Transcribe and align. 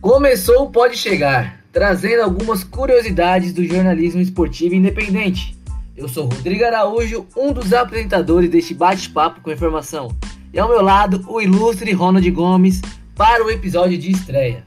Começou 0.00 0.62
o 0.62 0.70
Pode 0.70 0.96
Chegar, 0.96 1.58
trazendo 1.72 2.22
algumas 2.22 2.62
curiosidades 2.62 3.52
do 3.52 3.64
jornalismo 3.64 4.20
esportivo 4.20 4.76
independente. 4.76 5.58
Eu 5.96 6.08
sou 6.08 6.26
Rodrigo 6.26 6.64
Araújo, 6.64 7.26
um 7.36 7.52
dos 7.52 7.72
apresentadores 7.72 8.48
deste 8.48 8.74
bate-papo 8.74 9.40
com 9.40 9.50
informação. 9.50 10.16
E 10.52 10.58
ao 10.58 10.68
meu 10.68 10.82
lado, 10.82 11.24
o 11.26 11.40
ilustre 11.40 11.90
Ronald 11.92 12.30
Gomes, 12.30 12.80
para 13.16 13.44
o 13.44 13.50
episódio 13.50 13.98
de 13.98 14.12
estreia. 14.12 14.64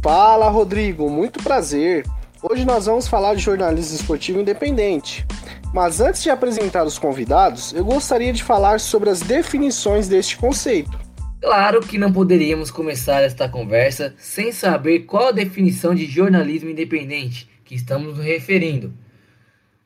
Fala, 0.00 0.48
Rodrigo, 0.48 1.10
muito 1.10 1.42
prazer. 1.42 2.06
Hoje 2.40 2.64
nós 2.64 2.86
vamos 2.86 3.08
falar 3.08 3.34
de 3.34 3.42
jornalismo 3.42 3.96
esportivo 3.96 4.40
independente. 4.40 5.26
Mas 5.74 6.00
antes 6.00 6.22
de 6.22 6.30
apresentar 6.30 6.84
os 6.84 7.00
convidados, 7.00 7.72
eu 7.72 7.84
gostaria 7.84 8.32
de 8.32 8.44
falar 8.44 8.78
sobre 8.78 9.10
as 9.10 9.20
definições 9.20 10.06
deste 10.06 10.36
conceito. 10.36 10.96
Claro 11.42 11.80
que 11.80 11.98
não 11.98 12.12
poderíamos 12.12 12.70
começar 12.70 13.20
esta 13.20 13.48
conversa 13.48 14.14
sem 14.16 14.52
saber 14.52 15.00
qual 15.00 15.26
a 15.26 15.32
definição 15.32 15.92
de 15.92 16.06
jornalismo 16.06 16.70
independente 16.70 17.50
que 17.64 17.74
estamos 17.74 18.16
nos 18.16 18.24
referindo. 18.24 18.94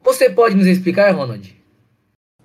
Você 0.04 0.28
pode 0.28 0.54
nos 0.54 0.66
explicar, 0.66 1.14
Ronald? 1.14 1.56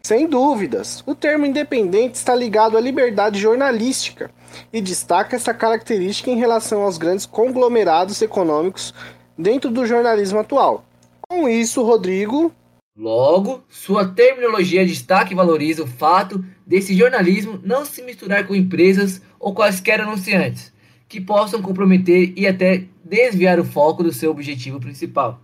Sem 0.02 0.28
dúvidas, 0.28 1.04
o 1.06 1.14
termo 1.14 1.46
independente 1.46 2.16
está 2.16 2.34
ligado 2.34 2.78
à 2.78 2.80
liberdade 2.80 3.38
jornalística 3.38 4.32
e 4.72 4.80
destaca 4.80 5.36
essa 5.36 5.54
característica 5.54 6.32
em 6.32 6.40
relação 6.40 6.82
aos 6.84 6.98
grandes 6.98 7.26
conglomerados 7.26 8.22
econômicos 8.22 8.94
dentro 9.38 9.70
do 9.70 9.86
jornalismo 9.86 10.40
atual. 10.40 10.86
Com 11.28 11.50
isso, 11.50 11.84
Rodrigo, 11.84 12.54
Logo, 12.98 13.64
sua 13.70 14.06
terminologia 14.06 14.86
destaca 14.86 15.32
e 15.32 15.36
valoriza 15.36 15.82
o 15.82 15.88
fato 15.88 16.44
desse 16.71 16.95
jornalismo 16.95 17.59
não 17.66 17.84
se 17.84 18.02
misturar 18.02 18.48
com 18.48 18.55
empresas 18.55 19.21
ou 19.38 19.53
quaisquer 19.53 20.00
anunciantes, 20.00 20.72
que 21.05 21.19
possam 21.19 21.61
comprometer 21.61 22.31
e 22.38 22.47
até 22.47 22.86
desviar 23.03 23.59
o 23.59 23.66
foco 23.66 24.02
do 24.02 24.13
seu 24.13 24.31
objetivo 24.31 24.80
principal. 24.80 25.41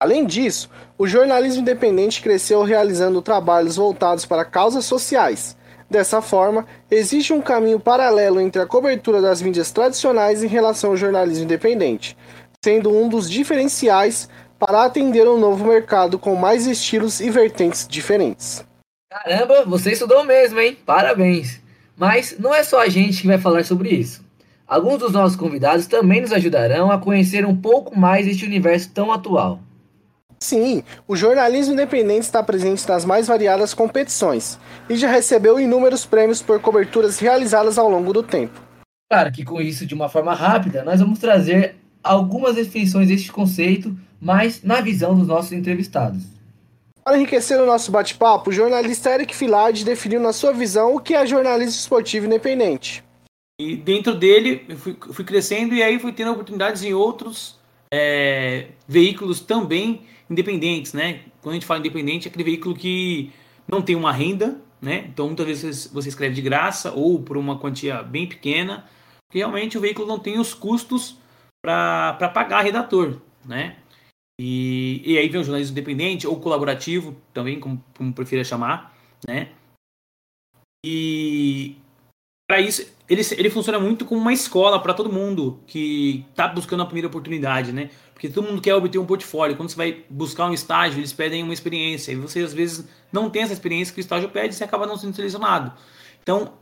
Além 0.00 0.24
disso, 0.24 0.70
o 0.96 1.06
jornalismo 1.06 1.60
independente 1.60 2.22
cresceu 2.22 2.62
realizando 2.62 3.20
trabalhos 3.20 3.76
voltados 3.76 4.24
para 4.24 4.42
causas 4.42 4.86
sociais. 4.86 5.54
Dessa 5.90 6.22
forma, 6.22 6.64
existe 6.90 7.30
um 7.30 7.42
caminho 7.42 7.78
paralelo 7.78 8.40
entre 8.40 8.62
a 8.62 8.66
cobertura 8.66 9.20
das 9.20 9.42
mídias 9.42 9.70
tradicionais 9.70 10.42
em 10.42 10.48
relação 10.48 10.90
ao 10.90 10.96
jornalismo 10.96 11.44
independente, 11.44 12.16
sendo 12.64 12.90
um 12.90 13.06
dos 13.06 13.28
diferenciais 13.28 14.30
para 14.58 14.84
atender 14.84 15.28
um 15.28 15.38
novo 15.38 15.66
mercado 15.66 16.18
com 16.18 16.34
mais 16.34 16.66
estilos 16.66 17.20
e 17.20 17.28
vertentes 17.28 17.86
diferentes. 17.86 18.66
Caramba, 19.10 19.64
você 19.64 19.92
estudou 19.92 20.24
mesmo, 20.24 20.60
hein? 20.60 20.76
Parabéns! 20.84 21.60
Mas 21.96 22.36
não 22.38 22.54
é 22.54 22.62
só 22.62 22.80
a 22.80 22.88
gente 22.88 23.22
que 23.22 23.26
vai 23.26 23.38
falar 23.38 23.64
sobre 23.64 23.88
isso. 23.88 24.24
Alguns 24.66 24.98
dos 24.98 25.12
nossos 25.12 25.36
convidados 25.36 25.86
também 25.86 26.20
nos 26.20 26.32
ajudarão 26.32 26.90
a 26.90 26.98
conhecer 26.98 27.44
um 27.46 27.56
pouco 27.56 27.98
mais 27.98 28.26
este 28.26 28.44
universo 28.44 28.90
tão 28.92 29.10
atual. 29.10 29.60
Sim, 30.38 30.84
o 31.08 31.16
jornalismo 31.16 31.72
independente 31.72 32.22
está 32.22 32.42
presente 32.42 32.86
nas 32.88 33.04
mais 33.04 33.26
variadas 33.26 33.74
competições 33.74 34.58
e 34.88 34.96
já 34.96 35.10
recebeu 35.10 35.58
inúmeros 35.58 36.06
prêmios 36.06 36.40
por 36.40 36.60
coberturas 36.60 37.18
realizadas 37.18 37.78
ao 37.78 37.90
longo 37.90 38.12
do 38.12 38.22
tempo. 38.22 38.60
Claro 39.10 39.32
que 39.32 39.44
com 39.44 39.60
isso, 39.60 39.86
de 39.86 39.94
uma 39.94 40.08
forma 40.08 40.34
rápida, 40.34 40.84
nós 40.84 41.00
vamos 41.00 41.18
trazer 41.18 41.76
algumas 42.04 42.54
definições 42.54 43.08
deste 43.08 43.32
conceito 43.32 43.96
mas 44.20 44.62
na 44.62 44.80
visão 44.80 45.16
dos 45.16 45.28
nossos 45.28 45.52
entrevistados. 45.52 46.24
Para 47.08 47.16
enriquecer 47.16 47.58
o 47.58 47.64
nosso 47.64 47.90
bate-papo, 47.90 48.50
o 48.50 48.52
jornalista 48.52 49.08
Eric 49.08 49.34
Filard 49.34 49.82
definiu 49.82 50.20
na 50.20 50.30
sua 50.30 50.52
visão 50.52 50.94
o 50.94 51.00
que 51.00 51.14
é 51.14 51.24
jornalismo 51.24 51.80
esportivo 51.80 52.26
independente. 52.26 53.02
E 53.58 53.76
dentro 53.76 54.14
dele, 54.14 54.66
eu 54.68 54.76
fui, 54.76 54.94
fui 55.14 55.24
crescendo 55.24 55.74
e 55.74 55.82
aí 55.82 55.98
fui 55.98 56.12
tendo 56.12 56.32
oportunidades 56.32 56.82
em 56.82 56.92
outros 56.92 57.58
é, 57.90 58.66
veículos 58.86 59.40
também 59.40 60.02
independentes, 60.28 60.92
né? 60.92 61.20
Quando 61.40 61.52
a 61.52 61.54
gente 61.54 61.64
fala 61.64 61.80
independente, 61.80 62.28
é 62.28 62.28
aquele 62.28 62.44
veículo 62.44 62.74
que 62.74 63.32
não 63.66 63.80
tem 63.80 63.96
uma 63.96 64.12
renda, 64.12 64.60
né? 64.78 65.06
Então 65.08 65.28
muitas 65.28 65.46
vezes 65.46 65.86
você 65.86 66.10
escreve 66.10 66.34
de 66.34 66.42
graça 66.42 66.92
ou 66.92 67.22
por 67.22 67.38
uma 67.38 67.58
quantia 67.58 68.02
bem 68.02 68.26
pequena, 68.26 68.84
porque 69.26 69.38
realmente 69.38 69.78
o 69.78 69.80
veículo 69.80 70.06
não 70.06 70.18
tem 70.18 70.38
os 70.38 70.52
custos 70.52 71.16
para 71.64 72.28
pagar 72.34 72.60
redator, 72.60 73.16
né? 73.46 73.76
E, 74.40 75.02
e 75.04 75.18
aí 75.18 75.28
vem 75.28 75.40
o 75.40 75.44
jornalismo 75.44 75.72
independente 75.72 76.26
ou 76.26 76.38
colaborativo, 76.38 77.16
também, 77.34 77.58
como, 77.58 77.82
como 77.96 78.12
prefira 78.12 78.44
chamar, 78.44 78.96
né? 79.26 79.50
E 80.84 81.76
para 82.48 82.60
isso, 82.60 82.86
ele, 83.08 83.20
ele 83.36 83.50
funciona 83.50 83.78
muito 83.78 84.06
como 84.06 84.20
uma 84.20 84.32
escola 84.32 84.80
para 84.80 84.94
todo 84.94 85.12
mundo 85.12 85.60
que 85.66 86.24
está 86.30 86.48
buscando 86.48 86.82
a 86.82 86.86
primeira 86.86 87.08
oportunidade, 87.08 87.72
né? 87.72 87.90
Porque 88.14 88.28
todo 88.28 88.48
mundo 88.48 88.62
quer 88.62 88.74
obter 88.74 88.98
um 88.98 89.04
portfólio. 89.04 89.56
Quando 89.56 89.68
você 89.68 89.76
vai 89.76 90.04
buscar 90.08 90.46
um 90.46 90.54
estágio, 90.54 90.98
eles 90.98 91.12
pedem 91.12 91.42
uma 91.42 91.52
experiência. 91.52 92.10
E 92.10 92.16
você, 92.16 92.40
às 92.40 92.54
vezes, 92.54 92.88
não 93.12 93.28
tem 93.28 93.42
essa 93.42 93.52
experiência 93.52 93.92
que 93.92 94.00
o 94.00 94.02
estágio 94.02 94.30
pede 94.30 94.54
e 94.54 94.56
você 94.56 94.64
acaba 94.64 94.86
não 94.86 94.96
sendo 94.96 95.14
selecionado. 95.14 95.72
Então, 96.22 96.54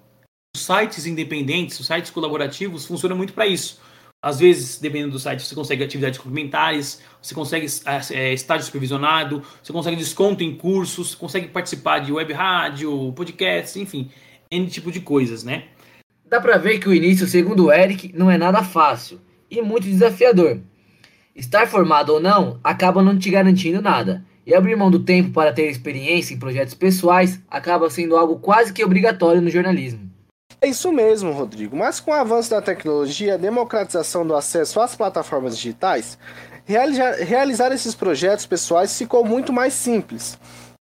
os 0.57 0.63
sites 0.63 1.07
independentes, 1.07 1.79
os 1.79 1.87
sites 1.87 2.11
colaborativos, 2.11 2.85
funcionam 2.85 3.17
muito 3.17 3.33
para 3.33 3.47
isso. 3.47 3.81
Às 4.27 4.41
vezes, 4.41 4.81
dependendo 4.81 5.13
do 5.13 5.21
site, 5.21 5.41
você 5.41 5.55
consegue 5.55 5.85
atividades 5.85 6.19
complementares, 6.19 7.01
você 7.23 7.33
consegue 7.33 7.65
é, 8.11 8.35
estágio 8.35 8.67
supervisionado, 8.67 9.41
você 9.63 9.73
consegue 9.73 9.95
desconto 9.95 10.43
em 10.43 10.53
cursos, 10.57 11.15
consegue 11.15 11.47
participar 11.47 12.01
de 12.01 12.13
web 12.13 12.33
rádio, 12.33 13.13
podcast, 13.13 13.79
enfim, 13.79 14.11
N 14.51 14.67
tipo 14.67 14.91
de 14.91 14.99
coisas, 14.99 15.45
né? 15.45 15.67
Dá 16.29 16.41
pra 16.41 16.59
ver 16.59 16.81
que 16.81 16.89
o 16.89 16.93
início, 16.93 17.25
segundo 17.29 17.67
o 17.67 17.73
Eric, 17.73 18.13
não 18.17 18.29
é 18.29 18.37
nada 18.37 18.65
fácil 18.65 19.21
e 19.49 19.63
muito 19.63 19.85
desafiador. 19.85 20.59
Estar 21.33 21.69
formado 21.69 22.15
ou 22.15 22.19
não 22.19 22.59
acaba 22.65 23.05
não 23.05 23.17
te 23.17 23.31
garantindo 23.31 23.81
nada, 23.81 24.27
e 24.45 24.53
abrir 24.53 24.75
mão 24.75 24.91
do 24.91 25.05
tempo 25.05 25.31
para 25.31 25.53
ter 25.53 25.71
experiência 25.71 26.35
em 26.35 26.39
projetos 26.41 26.75
pessoais 26.75 27.41
acaba 27.49 27.89
sendo 27.89 28.17
algo 28.17 28.41
quase 28.41 28.73
que 28.73 28.85
obrigatório 28.85 29.41
no 29.41 29.51
jornalismo. 29.51 30.16
É 30.61 30.69
isso 30.69 30.91
mesmo, 30.91 31.33
Rodrigo. 31.33 31.77
Mas 31.77 32.01
com 32.01 32.11
o 32.11 32.15
avanço 32.15 32.51
da 32.51 32.63
tecnologia, 32.63 33.35
a 33.35 33.39
democratização 33.39 34.27
do 34.27 34.35
acesso 34.35 34.81
às 34.81 34.97
plataformas 34.97 35.57
digitais, 35.57 36.19
realizar, 36.65 37.13
realizar 37.17 37.73
esses 37.73 37.95
projetos 37.95 38.47
pessoais 38.47 38.97
ficou 38.97 39.25
muito 39.25 39.53
mais 39.53 39.75
simples 39.75 40.39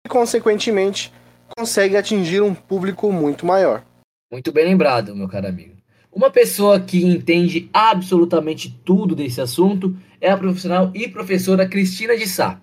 e, 0.05 0.09
consequentemente, 0.09 1.13
consegue 1.55 1.95
atingir 1.95 2.41
um 2.41 2.53
público 2.53 3.11
muito 3.11 3.45
maior. 3.45 3.83
Muito 4.31 4.51
bem 4.51 4.65
lembrado, 4.65 5.15
meu 5.15 5.27
caro 5.27 5.47
amigo. 5.47 5.75
Uma 6.11 6.31
pessoa 6.31 6.79
que 6.79 7.05
entende 7.05 7.69
absolutamente 7.71 8.69
tudo 8.83 9.15
desse 9.15 9.39
assunto 9.39 9.95
é 10.19 10.29
a 10.29 10.37
profissional 10.37 10.91
e 10.93 11.07
professora 11.07 11.67
Cristina 11.67 12.17
de 12.17 12.27
Sá. 12.27 12.59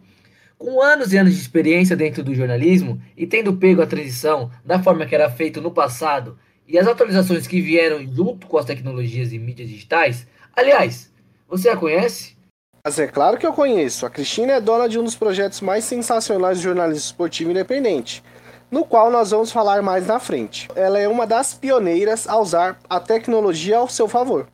Com 0.58 0.82
anos 0.82 1.12
e 1.12 1.18
anos 1.18 1.34
de 1.34 1.40
experiência 1.40 1.96
dentro 1.96 2.24
do 2.24 2.34
jornalismo 2.34 3.00
e 3.16 3.26
tendo 3.26 3.56
pego 3.56 3.82
a 3.82 3.86
transição 3.86 4.50
da 4.64 4.82
forma 4.82 5.06
que 5.06 5.14
era 5.14 5.30
feito 5.30 5.60
no 5.60 5.70
passado 5.70 6.38
e 6.66 6.78
as 6.78 6.86
atualizações 6.86 7.46
que 7.46 7.60
vieram 7.60 8.06
junto 8.06 8.46
com 8.46 8.58
as 8.58 8.64
tecnologias 8.64 9.32
e 9.32 9.38
mídias 9.38 9.68
digitais. 9.68 10.26
Aliás, 10.54 11.12
você 11.48 11.68
a 11.68 11.76
conhece? 11.76 12.36
Mas 12.84 12.98
é 12.98 13.06
claro 13.06 13.38
que 13.38 13.46
eu 13.46 13.52
conheço. 13.52 14.06
A 14.06 14.10
Cristina 14.10 14.54
é 14.54 14.60
dona 14.60 14.88
de 14.88 14.98
um 14.98 15.04
dos 15.04 15.16
projetos 15.16 15.60
mais 15.60 15.84
sensacionais 15.84 16.58
do 16.58 16.64
jornalismo 16.64 17.04
esportivo 17.04 17.50
independente, 17.50 18.22
no 18.70 18.84
qual 18.84 19.10
nós 19.10 19.30
vamos 19.30 19.50
falar 19.50 19.82
mais 19.82 20.06
na 20.06 20.20
frente. 20.20 20.68
Ela 20.74 20.98
é 20.98 21.08
uma 21.08 21.26
das 21.26 21.54
pioneiras 21.54 22.28
a 22.28 22.38
usar 22.38 22.78
a 22.88 23.00
tecnologia 23.00 23.78
ao 23.78 23.88
seu 23.88 24.08
favor. 24.08 24.48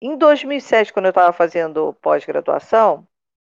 Em 0.00 0.16
2007, 0.16 0.92
quando 0.92 1.06
eu 1.06 1.10
estava 1.10 1.32
fazendo 1.32 1.92
pós-graduação, 2.00 3.04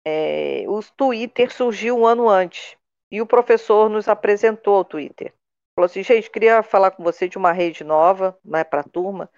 é, 0.06 0.64
o 0.68 0.80
Twitter 0.96 1.52
surgiu 1.52 1.98
um 1.98 2.06
ano 2.06 2.28
antes 2.28 2.76
e 3.10 3.20
o 3.20 3.26
professor 3.26 3.90
nos 3.90 4.08
apresentou 4.08 4.80
o 4.80 4.84
Twitter. 4.84 5.32
Falou 5.78 5.86
assim, 5.86 6.02
gente, 6.02 6.28
queria 6.28 6.60
falar 6.60 6.90
com 6.90 7.04
você 7.04 7.28
de 7.28 7.38
uma 7.38 7.52
rede 7.52 7.84
nova, 7.84 8.36
né, 8.44 8.64
para 8.64 8.80
a 8.80 8.82
turma, 8.82 9.30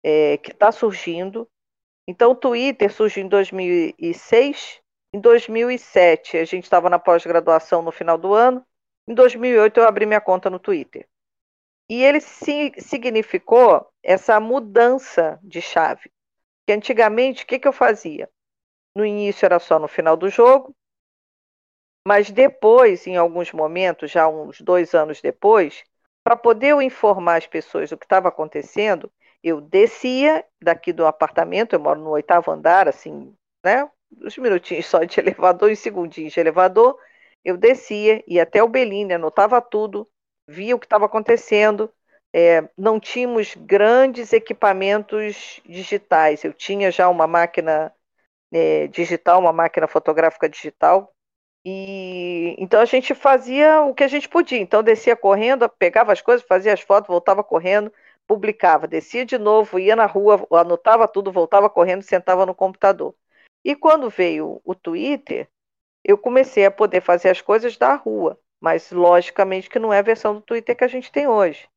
é, 0.00 0.36
que 0.36 0.52
está 0.52 0.70
surgindo. 0.70 1.50
Então, 2.06 2.30
o 2.30 2.36
Twitter 2.36 2.92
surgiu 2.92 3.24
em 3.24 3.28
2006. 3.28 4.80
Em 5.12 5.18
2007, 5.18 6.36
a 6.36 6.44
gente 6.44 6.62
estava 6.62 6.88
na 6.88 7.00
pós-graduação 7.00 7.82
no 7.82 7.90
final 7.90 8.16
do 8.16 8.32
ano. 8.32 8.64
Em 9.08 9.12
2008, 9.12 9.80
eu 9.80 9.88
abri 9.88 10.06
minha 10.06 10.20
conta 10.20 10.48
no 10.48 10.60
Twitter. 10.60 11.04
E 11.90 12.04
ele 12.04 12.20
significou 12.20 13.84
essa 14.04 14.38
mudança 14.38 15.40
de 15.42 15.60
chave. 15.60 16.12
Que 16.64 16.74
antigamente, 16.74 17.42
o 17.42 17.46
que, 17.48 17.58
que 17.58 17.66
eu 17.66 17.72
fazia? 17.72 18.30
No 18.94 19.04
início 19.04 19.44
era 19.44 19.58
só 19.58 19.80
no 19.80 19.88
final 19.88 20.16
do 20.16 20.28
jogo, 20.28 20.72
mas 22.06 22.30
depois, 22.30 23.06
em 23.06 23.16
alguns 23.16 23.52
momentos, 23.52 24.10
já 24.10 24.28
uns 24.28 24.60
dois 24.60 24.94
anos 24.94 25.20
depois, 25.20 25.84
para 26.24 26.36
poder 26.36 26.68
eu 26.68 26.82
informar 26.82 27.36
as 27.36 27.46
pessoas 27.46 27.90
do 27.90 27.96
que 27.96 28.04
estava 28.04 28.28
acontecendo, 28.28 29.10
eu 29.42 29.60
descia 29.60 30.44
daqui 30.62 30.92
do 30.92 31.06
apartamento, 31.06 31.74
eu 31.74 31.80
moro 31.80 32.00
no 32.00 32.10
oitavo 32.10 32.50
andar, 32.50 32.88
assim, 32.88 33.34
né? 33.64 33.88
Uns 34.20 34.36
minutinhos 34.38 34.86
só 34.86 35.04
de 35.04 35.18
elevador, 35.20 35.70
em 35.70 35.74
segundinhos 35.74 36.32
de 36.32 36.40
elevador, 36.40 36.96
eu 37.44 37.56
descia, 37.56 38.22
ia 38.26 38.44
até 38.44 38.62
o 38.62 38.68
Belini, 38.68 39.14
anotava 39.14 39.60
tudo, 39.60 40.08
via 40.46 40.76
o 40.76 40.78
que 40.78 40.86
estava 40.86 41.06
acontecendo, 41.06 41.92
é, 42.32 42.68
não 42.78 42.98
tínhamos 42.98 43.54
grandes 43.56 44.32
equipamentos 44.32 45.60
digitais. 45.66 46.44
Eu 46.44 46.52
tinha 46.52 46.90
já 46.90 47.08
uma 47.08 47.26
máquina 47.26 47.92
é, 48.52 48.86
digital, 48.88 49.40
uma 49.40 49.52
máquina 49.52 49.86
fotográfica 49.88 50.48
digital, 50.48 51.12
e 51.64 52.56
então 52.58 52.80
a 52.80 52.84
gente 52.84 53.14
fazia 53.14 53.82
o 53.82 53.94
que 53.94 54.04
a 54.04 54.08
gente 54.08 54.28
podia. 54.28 54.58
Então 54.58 54.82
descia 54.82 55.16
correndo, 55.16 55.68
pegava 55.68 56.12
as 56.12 56.20
coisas, 56.20 56.46
fazia 56.46 56.72
as 56.72 56.80
fotos, 56.80 57.08
voltava 57.08 57.44
correndo, 57.44 57.92
publicava, 58.26 58.88
descia 58.88 59.24
de 59.24 59.38
novo, 59.38 59.78
ia 59.78 59.94
na 59.96 60.06
rua, 60.06 60.46
anotava 60.52 61.06
tudo, 61.08 61.32
voltava 61.32 61.70
correndo, 61.70 62.02
sentava 62.02 62.46
no 62.46 62.54
computador. 62.54 63.14
E 63.64 63.76
quando 63.76 64.10
veio 64.10 64.60
o 64.64 64.74
Twitter, 64.74 65.48
eu 66.04 66.18
comecei 66.18 66.66
a 66.66 66.70
poder 66.70 67.00
fazer 67.00 67.30
as 67.30 67.40
coisas 67.40 67.76
da 67.76 67.94
rua, 67.94 68.38
mas 68.60 68.90
logicamente 68.90 69.70
que 69.70 69.78
não 69.78 69.92
é 69.92 69.98
a 69.98 70.02
versão 70.02 70.34
do 70.34 70.40
Twitter 70.40 70.76
que 70.76 70.84
a 70.84 70.88
gente 70.88 71.12
tem 71.12 71.28
hoje. 71.28 71.68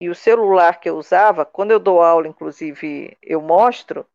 E 0.00 0.08
o 0.08 0.14
celular 0.14 0.80
que 0.80 0.88
eu 0.88 0.96
usava, 0.96 1.44
quando 1.44 1.72
eu 1.72 1.80
dou 1.80 2.02
aula, 2.02 2.28
inclusive, 2.28 3.16
eu 3.22 3.40
mostro, 3.40 4.06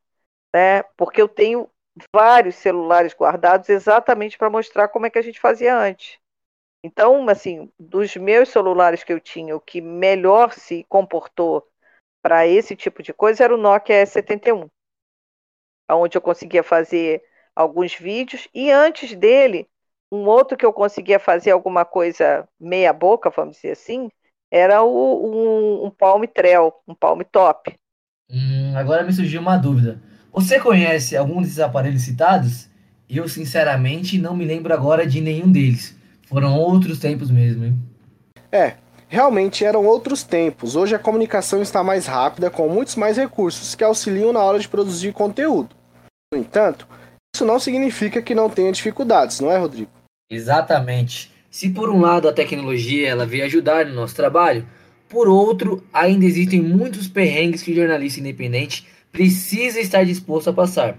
né? 0.53 0.83
Porque 0.97 1.21
eu 1.21 1.27
tenho 1.27 1.69
vários 2.13 2.56
celulares 2.56 3.13
guardados 3.13 3.69
exatamente 3.69 4.38
para 4.38 4.50
mostrar 4.50 4.88
como 4.88 5.06
é 5.06 5.10
que 5.10 5.19
a 5.19 5.22
gente 5.22 5.40
fazia 5.40 5.78
antes. 5.78 6.18
Então, 6.84 7.28
assim, 7.30 7.72
dos 7.80 8.16
meus 8.16 8.50
celulares 8.50 9.04
que 9.04 9.13
eu 9.13 9.19
tinha, 9.19 9.56
o 9.56 9.62
que 9.62 9.80
melhor 9.80 10.51
se 10.54 10.84
comportou 10.90 11.66
para 12.22 12.45
esse 12.48 12.75
tipo 12.75 13.01
de 13.01 13.13
coisa 13.13 13.44
era 13.44 13.56
o 13.56 13.57
Nokia 13.57 14.04
S71, 14.04 14.69
onde 15.90 16.18
eu 16.18 16.22
conseguia 16.22 16.63
fazer 16.63 17.24
alguns 17.56 17.95
vídeos 17.95 18.48
e 18.54 18.72
antes 18.72 19.16
dele, 19.16 19.69
um 20.12 20.25
outro 20.25 20.57
que 20.57 20.66
eu 20.66 20.74
conseguia 20.74 21.19
fazer 21.19 21.51
alguma 21.51 21.86
coisa 21.86 22.48
meia 22.60 22.92
boca, 22.92 23.30
vamos 23.30 23.56
dizer 23.56 23.72
assim, 23.72 24.10
era 24.51 24.84
o, 24.84 25.25
um, 25.25 25.86
um 25.86 25.90
Palm 25.90 26.24
Trail, 26.25 26.74
um 26.88 26.94
Palm 26.94 27.22
Top. 27.31 27.74
Hum, 28.30 28.75
agora 28.75 29.04
me 29.04 29.13
surgiu 29.13 29.42
uma 29.42 29.57
dúvida. 29.57 30.01
Você 30.33 30.59
conhece 30.59 31.15
algum 31.15 31.44
desses 31.44 31.59
aparelhos 31.59 32.01
citados? 32.01 32.68
Eu, 33.07 33.30
sinceramente, 33.30 34.18
não 34.18 34.35
me 34.35 34.44
lembro 34.44 34.74
agora 34.74 35.06
de 35.06 35.21
nenhum 35.21 35.51
deles. 35.51 35.95
Foram 36.27 36.57
outros 36.57 36.97
tempos 36.97 37.30
mesmo, 37.30 37.65
hein? 37.65 37.77
É, 38.51 38.74
realmente 39.07 39.63
eram 39.63 39.85
outros 39.85 40.24
tempos. 40.24 40.75
Hoje 40.75 40.95
a 40.95 41.00
comunicação 41.00 41.62
está 41.62 41.83
mais 41.83 42.07
rápida, 42.07 42.50
com 42.50 42.68
muitos 42.68 42.95
mais 42.95 43.15
recursos 43.15 43.75
que 43.75 43.83
auxiliam 43.83 44.33
na 44.33 44.39
hora 44.39 44.57
de 44.57 44.68
produzir 44.68 45.13
conteúdo. 45.13 45.75
No 46.33 46.39
entanto, 46.39 46.88
isso 47.35 47.45
não 47.45 47.59
significa 47.59 48.19
que 48.19 48.33
não 48.33 48.50
tenha 48.50 48.71
dificuldades, 48.71 49.39
não 49.39 49.51
é, 49.51 49.57
Rodrigo? 49.59 49.91
Exatamente. 50.31 51.31
Se 51.51 51.69
por 51.69 51.91
um 51.91 52.01
lado 52.01 52.27
a 52.27 52.33
tecnologia 52.33 53.07
ela 53.07 53.27
veio 53.27 53.45
ajudar 53.45 53.85
no 53.85 53.94
nosso 53.94 54.15
trabalho, 54.15 54.68
por 55.07 55.27
outro, 55.27 55.83
ainda 55.94 56.25
existem 56.25 56.59
muitos 56.59 57.07
perrengues 57.07 57.62
que 57.62 57.71
o 57.71 57.75
jornalista 57.75 58.19
independente 58.19 58.88
precisa 59.13 59.80
estar 59.80 60.04
disposto 60.04 60.50
a 60.50 60.54
passar. 60.54 60.98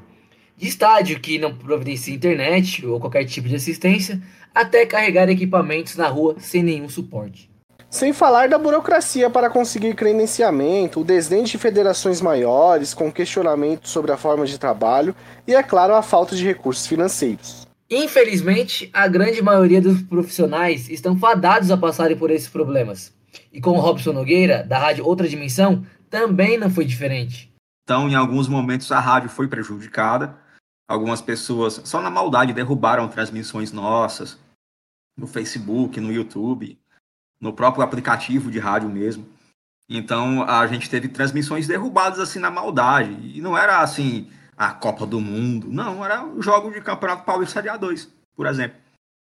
De 0.56 0.68
estádio 0.68 1.18
que 1.18 1.36
não 1.36 1.54
providencia 1.54 2.14
internet 2.14 2.86
ou 2.86 3.00
qualquer 3.00 3.24
tipo 3.24 3.48
de 3.48 3.56
assistência, 3.56 4.22
até 4.54 4.86
carregar 4.86 5.28
equipamentos 5.28 5.96
na 5.96 6.06
rua 6.06 6.36
sem 6.38 6.62
nenhum 6.62 6.88
suporte. 6.88 7.50
Sem 7.90 8.12
falar 8.12 8.48
da 8.48 8.56
burocracia 8.56 9.28
para 9.28 9.50
conseguir 9.50 9.94
credenciamento, 9.94 11.00
o 11.00 11.04
desdém 11.04 11.42
de 11.42 11.58
federações 11.58 12.20
maiores, 12.20 12.94
com 12.94 13.10
questionamentos 13.10 13.90
sobre 13.90 14.12
a 14.12 14.16
forma 14.16 14.46
de 14.46 14.58
trabalho 14.58 15.14
e, 15.46 15.54
é 15.54 15.62
claro, 15.62 15.94
a 15.94 16.02
falta 16.02 16.36
de 16.36 16.44
recursos 16.44 16.86
financeiros. 16.86 17.66
Infelizmente, 17.90 18.90
a 18.92 19.06
grande 19.08 19.42
maioria 19.42 19.80
dos 19.80 20.02
profissionais 20.02 20.88
estão 20.88 21.16
fadados 21.18 21.70
a 21.70 21.76
passarem 21.76 22.16
por 22.16 22.30
esses 22.30 22.48
problemas. 22.48 23.12
E 23.52 23.60
com 23.60 23.70
o 23.72 23.80
Robson 23.80 24.12
Nogueira, 24.12 24.64
da 24.64 24.78
rádio 24.78 25.04
Outra 25.04 25.28
Dimensão, 25.28 25.84
também 26.08 26.56
não 26.56 26.70
foi 26.70 26.84
diferente. 26.84 27.53
Então, 27.84 28.08
em 28.08 28.14
alguns 28.14 28.48
momentos, 28.48 28.90
a 28.90 28.98
rádio 28.98 29.28
foi 29.28 29.46
prejudicada. 29.46 30.36
Algumas 30.88 31.20
pessoas, 31.20 31.80
só 31.84 32.00
na 32.00 32.10
maldade, 32.10 32.52
derrubaram 32.52 33.08
transmissões 33.08 33.72
nossas 33.72 34.38
no 35.16 35.26
Facebook, 35.26 36.00
no 36.00 36.12
YouTube, 36.12 36.78
no 37.40 37.52
próprio 37.52 37.84
aplicativo 37.84 38.50
de 38.50 38.58
rádio 38.58 38.88
mesmo. 38.88 39.28
Então, 39.88 40.42
a 40.42 40.66
gente 40.66 40.88
teve 40.88 41.08
transmissões 41.08 41.66
derrubadas 41.66 42.18
assim 42.18 42.38
na 42.38 42.50
maldade. 42.50 43.36
E 43.36 43.40
não 43.40 43.56
era 43.56 43.80
assim 43.80 44.30
a 44.56 44.72
Copa 44.72 45.06
do 45.06 45.20
Mundo. 45.20 45.68
Não, 45.70 46.04
era 46.04 46.24
o 46.24 46.42
jogo 46.42 46.70
de 46.70 46.80
Campeonato 46.80 47.24
Paulista 47.24 47.62
Série 47.62 47.68
A2, 47.68 48.08
por 48.34 48.46
exemplo. 48.46 48.78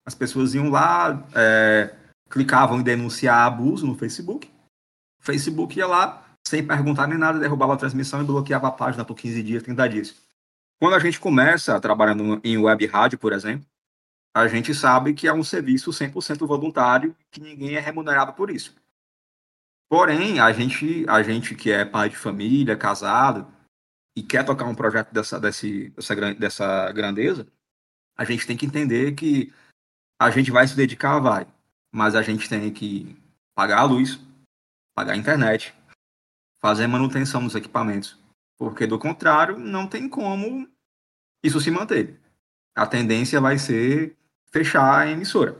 As 0.04 0.14
pessoas 0.14 0.54
iam 0.54 0.70
lá, 0.70 1.26
é, 1.34 1.94
clicavam 2.30 2.80
em 2.80 2.82
denunciar 2.82 3.46
abuso 3.46 3.86
no 3.86 3.96
Facebook. 3.96 4.48
O 5.20 5.24
Facebook 5.24 5.78
ia 5.78 5.86
lá, 5.86 6.25
sem 6.46 6.64
perguntar 6.64 7.08
nem 7.08 7.18
nada, 7.18 7.40
derrubava 7.40 7.74
a 7.74 7.76
transmissão 7.76 8.22
e 8.22 8.24
bloqueava 8.24 8.68
a 8.68 8.72
página 8.72 9.04
por 9.04 9.16
15 9.16 9.42
dias, 9.42 9.62
30 9.64 9.88
dias. 9.88 10.14
Quando 10.78 10.94
a 10.94 10.98
gente 10.98 11.18
começa 11.18 11.80
trabalhando 11.80 12.40
em 12.44 12.56
web 12.56 12.86
rádio, 12.86 13.18
por 13.18 13.32
exemplo, 13.32 13.66
a 14.34 14.46
gente 14.46 14.74
sabe 14.74 15.12
que 15.12 15.26
é 15.26 15.32
um 15.32 15.42
serviço 15.42 15.90
100% 15.90 16.46
voluntário, 16.46 17.16
que 17.30 17.40
ninguém 17.40 17.74
é 17.74 17.80
remunerado 17.80 18.32
por 18.34 18.50
isso. 18.50 18.76
Porém, 19.88 20.38
a 20.38 20.52
gente, 20.52 21.04
a 21.08 21.22
gente 21.22 21.54
que 21.54 21.70
é 21.70 21.84
pai 21.84 22.10
de 22.10 22.16
família, 22.16 22.76
casado, 22.76 23.52
e 24.16 24.22
quer 24.22 24.44
tocar 24.44 24.66
um 24.66 24.74
projeto 24.74 25.12
dessa, 25.12 25.40
desse, 25.40 25.90
dessa, 25.90 26.34
dessa 26.34 26.92
grandeza, 26.92 27.46
a 28.16 28.24
gente 28.24 28.46
tem 28.46 28.56
que 28.56 28.66
entender 28.66 29.14
que 29.14 29.52
a 30.20 30.30
gente 30.30 30.50
vai 30.50 30.66
se 30.66 30.76
dedicar, 30.76 31.18
vai, 31.18 31.46
mas 31.92 32.14
a 32.14 32.22
gente 32.22 32.48
tem 32.48 32.72
que 32.72 33.16
pagar 33.54 33.80
a 33.80 33.84
luz, 33.84 34.20
pagar 34.94 35.12
a 35.14 35.16
internet, 35.16 35.74
fazer 36.66 36.88
manutenção 36.88 37.40
nos 37.40 37.54
equipamentos, 37.54 38.18
porque 38.58 38.88
do 38.88 38.98
contrário 38.98 39.56
não 39.56 39.86
tem 39.86 40.08
como 40.08 40.66
isso 41.40 41.60
se 41.60 41.70
manter. 41.70 42.18
A 42.76 42.84
tendência 42.84 43.40
vai 43.40 43.56
ser 43.56 44.16
fechar 44.50 44.98
a 44.98 45.08
emissora. 45.08 45.56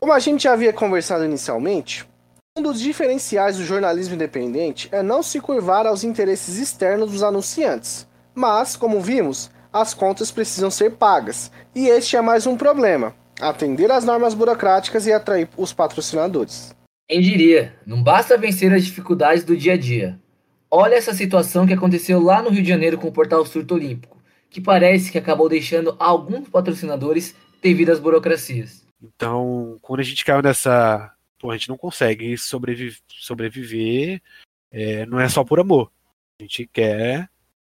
Como 0.00 0.10
a 0.10 0.18
gente 0.18 0.44
já 0.44 0.54
havia 0.54 0.72
conversado 0.72 1.22
inicialmente, 1.22 2.08
um 2.56 2.62
dos 2.62 2.80
diferenciais 2.80 3.58
do 3.58 3.64
jornalismo 3.66 4.14
independente 4.14 4.88
é 4.90 5.02
não 5.02 5.22
se 5.22 5.38
curvar 5.38 5.86
aos 5.86 6.02
interesses 6.02 6.56
externos 6.56 7.12
dos 7.12 7.22
anunciantes. 7.22 8.08
Mas, 8.34 8.74
como 8.74 9.02
vimos, 9.02 9.50
as 9.70 9.92
contas 9.92 10.30
precisam 10.30 10.70
ser 10.70 10.92
pagas, 10.92 11.52
e 11.74 11.88
este 11.88 12.16
é 12.16 12.22
mais 12.22 12.46
um 12.46 12.56
problema: 12.56 13.14
atender 13.38 13.92
às 13.92 14.02
normas 14.02 14.32
burocráticas 14.32 15.06
e 15.06 15.12
atrair 15.12 15.46
os 15.58 15.74
patrocinadores. 15.74 16.74
Quem 17.06 17.20
diria, 17.20 17.78
não 17.84 18.02
basta 18.02 18.38
vencer 18.38 18.72
as 18.72 18.82
dificuldades 18.82 19.44
do 19.44 19.54
dia 19.54 19.74
a 19.74 19.76
dia. 19.76 20.21
Olha 20.74 20.94
essa 20.94 21.12
situação 21.12 21.66
que 21.66 21.74
aconteceu 21.74 22.18
lá 22.18 22.40
no 22.40 22.48
Rio 22.48 22.62
de 22.62 22.68
Janeiro 22.70 22.96
com 22.96 23.06
o 23.08 23.12
portal 23.12 23.44
Surto 23.44 23.74
Olímpico, 23.74 24.16
que 24.48 24.58
parece 24.58 25.12
que 25.12 25.18
acabou 25.18 25.46
deixando 25.46 25.94
alguns 25.98 26.48
patrocinadores 26.48 27.36
devido 27.60 27.90
às 27.90 28.00
burocracias. 28.00 28.86
Então, 29.02 29.78
quando 29.82 30.00
a 30.00 30.02
gente 30.02 30.24
caiu 30.24 30.40
nessa. 30.40 31.14
Pô, 31.38 31.50
a 31.50 31.58
gente 31.58 31.68
não 31.68 31.76
consegue 31.76 32.38
sobreviver, 32.38 32.98
sobreviver 33.06 34.22
é, 34.70 35.04
não 35.04 35.20
é 35.20 35.28
só 35.28 35.44
por 35.44 35.60
amor. 35.60 35.92
A 36.40 36.44
gente 36.44 36.66
quer 36.66 37.28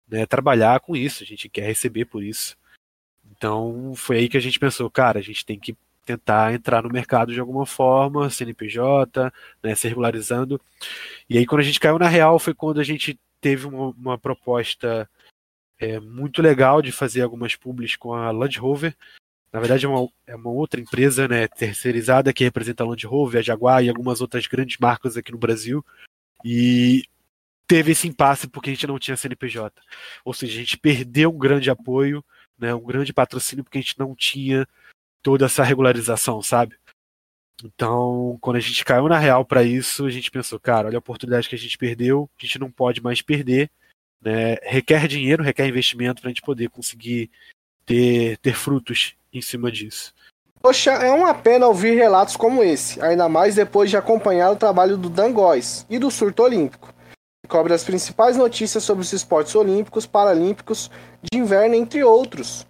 né, 0.06 0.26
trabalhar 0.26 0.78
com 0.80 0.94
isso, 0.94 1.22
a 1.22 1.26
gente 1.26 1.48
quer 1.48 1.64
receber 1.64 2.04
por 2.04 2.22
isso. 2.22 2.58
Então, 3.30 3.94
foi 3.96 4.18
aí 4.18 4.28
que 4.28 4.36
a 4.36 4.40
gente 4.40 4.58
pensou, 4.58 4.90
cara, 4.90 5.18
a 5.18 5.22
gente 5.22 5.46
tem 5.46 5.58
que 5.58 5.74
tentar 6.04 6.52
entrar 6.52 6.82
no 6.82 6.90
mercado 6.90 7.32
de 7.32 7.40
alguma 7.40 7.64
forma, 7.64 8.30
CNPJ, 8.30 9.32
né, 9.62 9.74
se 9.74 9.88
regularizando. 9.88 10.60
E 11.28 11.38
aí, 11.38 11.46
quando 11.46 11.60
a 11.60 11.64
gente 11.64 11.80
caiu 11.80 11.98
na 11.98 12.08
real, 12.08 12.38
foi 12.38 12.54
quando 12.54 12.80
a 12.80 12.84
gente 12.84 13.18
teve 13.40 13.66
uma, 13.66 13.90
uma 13.90 14.18
proposta 14.18 15.08
é, 15.78 15.98
muito 15.98 16.40
legal 16.40 16.80
de 16.80 16.92
fazer 16.92 17.22
algumas 17.22 17.56
publis 17.56 17.96
com 17.96 18.14
a 18.14 18.30
Land 18.30 18.58
Rover. 18.58 18.96
Na 19.52 19.60
verdade, 19.60 19.84
é 19.84 19.88
uma, 19.88 20.08
é 20.26 20.34
uma 20.34 20.50
outra 20.50 20.80
empresa 20.80 21.28
né, 21.28 21.46
terceirizada 21.48 22.32
que 22.32 22.44
representa 22.44 22.84
a 22.84 22.86
Land 22.86 23.06
Rover, 23.06 23.40
a 23.40 23.42
Jaguar 23.42 23.84
e 23.84 23.88
algumas 23.88 24.20
outras 24.20 24.46
grandes 24.46 24.78
marcas 24.78 25.16
aqui 25.16 25.32
no 25.32 25.38
Brasil. 25.38 25.84
E 26.44 27.04
teve 27.66 27.92
esse 27.92 28.08
impasse 28.08 28.46
porque 28.48 28.70
a 28.70 28.72
gente 28.72 28.86
não 28.86 28.98
tinha 28.98 29.16
CNPJ. 29.16 29.80
Ou 30.24 30.32
seja, 30.32 30.52
a 30.52 30.58
gente 30.58 30.78
perdeu 30.78 31.30
um 31.30 31.38
grande 31.38 31.70
apoio, 31.70 32.24
né, 32.58 32.74
um 32.74 32.84
grande 32.84 33.12
patrocínio 33.12 33.64
porque 33.64 33.78
a 33.78 33.80
gente 33.80 33.98
não 33.98 34.14
tinha 34.14 34.66
toda 35.22 35.46
essa 35.46 35.62
regularização, 35.62 36.42
sabe? 36.42 36.76
Então, 37.64 38.36
quando 38.40 38.56
a 38.56 38.60
gente 38.60 38.84
caiu 38.84 39.08
na 39.08 39.18
real 39.18 39.44
para 39.44 39.62
isso, 39.62 40.04
a 40.04 40.10
gente 40.10 40.30
pensou, 40.30 40.58
cara, 40.58 40.88
olha 40.88 40.96
a 40.96 40.98
oportunidade 40.98 41.48
que 41.48 41.54
a 41.54 41.58
gente 41.58 41.78
perdeu, 41.78 42.28
a 42.36 42.44
gente 42.44 42.58
não 42.58 42.70
pode 42.70 43.00
mais 43.00 43.22
perder, 43.22 43.70
né? 44.20 44.56
Requer 44.62 45.06
dinheiro, 45.06 45.42
requer 45.42 45.66
investimento 45.66 46.20
para 46.20 46.28
a 46.28 46.32
gente 46.32 46.42
poder 46.42 46.68
conseguir 46.70 47.30
ter, 47.86 48.36
ter 48.38 48.54
frutos 48.54 49.14
em 49.32 49.40
cima 49.40 49.70
disso. 49.70 50.12
Poxa, 50.60 50.92
é 50.92 51.10
uma 51.10 51.34
pena 51.34 51.66
ouvir 51.66 51.96
relatos 51.96 52.36
como 52.36 52.62
esse, 52.62 53.00
ainda 53.02 53.28
mais 53.28 53.56
depois 53.56 53.90
de 53.90 53.96
acompanhar 53.96 54.50
o 54.50 54.56
trabalho 54.56 54.96
do 54.96 55.10
Dan 55.10 55.32
Góes 55.32 55.84
e 55.90 55.98
do 55.98 56.10
Surto 56.10 56.44
Olímpico, 56.44 56.94
que 57.44 57.48
cobre 57.48 57.74
as 57.74 57.82
principais 57.82 58.36
notícias 58.36 58.84
sobre 58.84 59.02
os 59.02 59.12
esportes 59.12 59.54
olímpicos, 59.56 60.06
paralímpicos, 60.06 60.88
de 61.20 61.38
inverno, 61.38 61.74
entre 61.74 62.04
outros. 62.04 62.64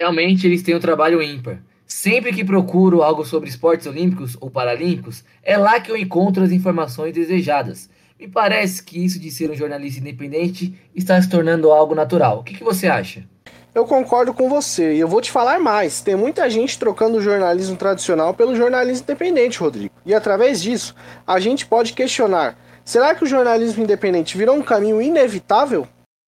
Realmente 0.00 0.46
eles 0.46 0.62
têm 0.62 0.74
um 0.74 0.80
trabalho 0.80 1.22
ímpar. 1.22 1.62
Sempre 1.86 2.32
que 2.32 2.44
procuro 2.44 3.00
algo 3.02 3.24
sobre 3.24 3.48
esportes 3.48 3.86
olímpicos 3.86 4.36
ou 4.40 4.50
paralímpicos, 4.50 5.24
é 5.40 5.56
lá 5.56 5.78
que 5.78 5.90
eu 5.90 5.96
encontro 5.96 6.42
as 6.42 6.50
informações 6.50 7.14
desejadas. 7.14 7.88
Me 8.18 8.26
parece 8.26 8.82
que 8.82 9.04
isso 9.04 9.20
de 9.20 9.30
ser 9.30 9.50
um 9.50 9.54
jornalista 9.54 10.00
independente 10.00 10.74
está 10.94 11.20
se 11.22 11.28
tornando 11.28 11.70
algo 11.70 11.94
natural. 11.94 12.40
O 12.40 12.42
que, 12.42 12.54
que 12.54 12.64
você 12.64 12.88
acha? 12.88 13.24
Eu 13.72 13.84
concordo 13.84 14.34
com 14.34 14.48
você 14.48 14.94
e 14.94 15.00
eu 15.00 15.06
vou 15.06 15.20
te 15.20 15.30
falar 15.30 15.60
mais. 15.60 16.00
Tem 16.00 16.16
muita 16.16 16.48
gente 16.50 16.76
trocando 16.76 17.18
o 17.18 17.22
jornalismo 17.22 17.76
tradicional 17.76 18.34
pelo 18.34 18.56
jornalismo 18.56 19.04
independente, 19.04 19.58
Rodrigo. 19.60 19.94
E 20.04 20.12
através 20.12 20.60
disso, 20.60 20.94
a 21.24 21.38
gente 21.38 21.66
pode 21.66 21.92
questionar: 21.92 22.58
será 22.84 23.14
que 23.14 23.22
o 23.22 23.28
jornalismo 23.28 23.84
independente 23.84 24.36
virou 24.36 24.56
um 24.56 24.62
caminho 24.62 25.00
inevitável? 25.00 25.86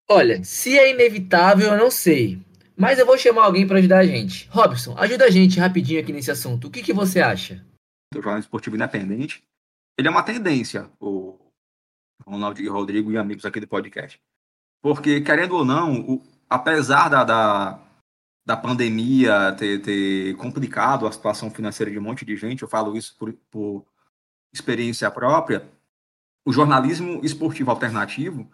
Olha, 0.09 0.41
se 0.45 0.79
é 0.79 0.91
inevitável, 0.91 1.73
eu 1.73 1.79
não 1.79 1.91
sei. 1.91 2.39
Mas 2.79 2.97
eu 2.97 3.05
vou 3.05 3.19
chamar 3.19 3.45
alguém 3.45 3.67
para 3.67 3.79
ajudar 3.79 3.99
a 3.99 4.07
gente. 4.07 4.49
Robson, 4.51 4.97
ajuda 4.97 5.25
a 5.25 5.31
gente 5.31 5.59
rapidinho 5.59 6.01
aqui 6.01 6.13
nesse 6.13 6.31
assunto. 6.31 6.69
O 6.69 6.71
que, 6.71 6.81
que 6.81 6.93
você 6.93 7.21
acha? 7.21 7.67
O 8.15 8.23
jornalismo 8.23 8.47
esportivo 8.47 8.77
independente, 8.77 9.43
ele 9.99 10.07
é 10.07 10.11
uma 10.11 10.23
tendência, 10.23 10.89
o 11.01 11.37
Ronaldo 12.25 12.61
e 12.61 12.69
Rodrigo 12.69 13.11
e 13.11 13.19
amigos 13.19 13.45
aqui 13.45 13.59
do 13.59 13.67
podcast. 13.67 14.21
Porque, 14.81 15.21
querendo 15.21 15.57
ou 15.57 15.65
não, 15.65 16.01
o, 16.03 16.23
apesar 16.49 17.09
da, 17.09 17.25
da, 17.25 17.81
da 18.47 18.57
pandemia 18.57 19.53
ter, 19.59 19.83
ter, 19.83 20.37
complicado 20.37 21.05
a 21.05 21.11
situação 21.11 21.51
financeira 21.51 21.91
de 21.91 21.99
um 21.99 22.03
monte 22.03 22.25
de 22.25 22.37
gente, 22.37 22.63
eu 22.63 22.69
falo 22.69 22.97
isso 22.97 23.17
por, 23.19 23.33
por 23.51 23.85
experiência 24.55 25.11
própria, 25.11 25.69
o 26.47 26.53
jornalismo 26.53 27.21
esportivo 27.25 27.73
alternativo, 27.73 28.49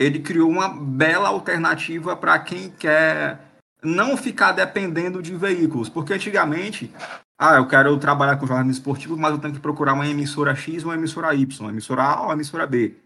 ele 0.00 0.18
criou 0.18 0.50
uma 0.50 0.68
bela 0.68 1.28
alternativa 1.28 2.16
para 2.16 2.40
quem 2.40 2.70
quer 2.70 3.47
não 3.82 4.16
ficar 4.16 4.52
dependendo 4.52 5.22
de 5.22 5.34
veículos, 5.34 5.88
porque 5.88 6.12
antigamente, 6.12 6.92
ah, 7.38 7.56
eu 7.56 7.66
quero 7.66 7.96
trabalhar 7.98 8.36
com 8.36 8.46
jornalismo 8.46 8.72
esportivo, 8.80 9.16
mas 9.16 9.32
eu 9.32 9.38
tenho 9.38 9.54
que 9.54 9.60
procurar 9.60 9.94
uma 9.94 10.06
emissora 10.06 10.54
X, 10.54 10.84
uma 10.84 10.94
emissora 10.94 11.34
Y, 11.34 11.60
uma 11.60 11.70
emissora 11.70 12.02
A 12.02 12.20
ou 12.20 12.26
uma 12.26 12.34
emissora 12.34 12.66
B. 12.66 12.96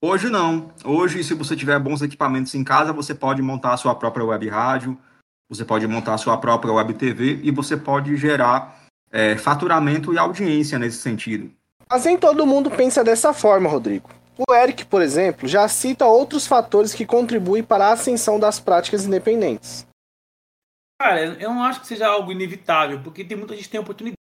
Hoje 0.00 0.30
não. 0.30 0.70
Hoje, 0.84 1.24
se 1.24 1.34
você 1.34 1.56
tiver 1.56 1.78
bons 1.80 2.02
equipamentos 2.02 2.54
em 2.54 2.62
casa, 2.62 2.92
você 2.92 3.14
pode 3.14 3.42
montar 3.42 3.74
a 3.74 3.76
sua 3.76 3.94
própria 3.96 4.24
web 4.24 4.48
rádio, 4.48 4.96
você 5.50 5.64
pode 5.64 5.86
montar 5.88 6.14
a 6.14 6.18
sua 6.18 6.36
própria 6.36 6.72
web 6.72 6.94
TV 6.94 7.40
e 7.42 7.50
você 7.50 7.76
pode 7.76 8.16
gerar 8.16 8.84
é, 9.10 9.36
faturamento 9.36 10.14
e 10.14 10.18
audiência 10.18 10.78
nesse 10.78 10.98
sentido. 10.98 11.50
Mas 11.90 12.04
nem 12.04 12.16
todo 12.16 12.46
mundo 12.46 12.70
pensa 12.70 13.02
dessa 13.02 13.32
forma, 13.32 13.68
Rodrigo. 13.68 14.10
O 14.38 14.54
Eric, 14.54 14.84
por 14.84 15.02
exemplo, 15.02 15.48
já 15.48 15.66
cita 15.66 16.06
outros 16.06 16.46
fatores 16.46 16.94
que 16.94 17.04
contribuem 17.04 17.64
para 17.64 17.88
a 17.88 17.92
ascensão 17.94 18.38
das 18.38 18.60
práticas 18.60 19.04
independentes. 19.04 19.87
Cara, 21.00 21.24
eu 21.40 21.50
não 21.50 21.62
acho 21.62 21.80
que 21.80 21.86
seja 21.86 22.08
algo 22.08 22.32
inevitável, 22.32 23.00
porque 23.02 23.24
tem 23.24 23.36
muita 23.36 23.54
gente 23.54 23.64
que 23.64 23.70
tem 23.70 23.80
oportunidade 23.80 24.18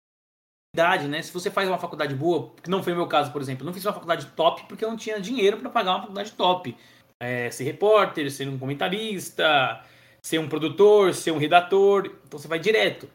né? 1.08 1.22
Se 1.24 1.34
você 1.34 1.50
faz 1.50 1.68
uma 1.68 1.80
faculdade 1.80 2.14
boa, 2.14 2.52
que 2.62 2.70
não 2.70 2.84
foi 2.84 2.94
o 2.94 2.96
meu 2.96 3.08
caso, 3.08 3.32
por 3.32 3.42
exemplo, 3.42 3.64
eu 3.64 3.66
não 3.66 3.74
fiz 3.74 3.84
uma 3.84 3.94
faculdade 3.94 4.28
top 4.36 4.64
porque 4.68 4.86
eu 4.86 4.90
não 4.90 4.98
tinha 4.98 5.20
dinheiro 5.20 5.58
para 5.58 5.70
pagar 5.72 5.92
uma 5.94 6.02
faculdade 6.02 6.32
top. 6.34 6.78
É, 7.20 7.50
ser 7.50 7.64
repórter, 7.64 8.30
ser 8.32 8.48
um 8.48 8.60
comentarista, 8.60 9.84
ser 10.22 10.40
um 10.40 10.48
produtor, 10.48 11.16
ser 11.16 11.32
um 11.32 11.40
redator, 11.40 12.06
então 12.26 12.38
você 12.38 12.48
vai 12.48 12.60
direto. 12.60 13.10